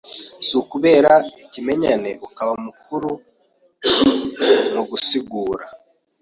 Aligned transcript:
Si 0.45 0.53
ukubera 0.61 1.13
ikimenyane 1.43 2.09
Ukaba 2.27 2.53
mukuru 2.65 3.11
mu 4.73 4.81
gusigura 4.89 5.65